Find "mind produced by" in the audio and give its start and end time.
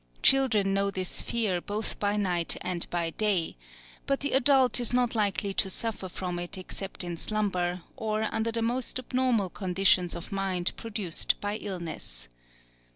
10.31-11.57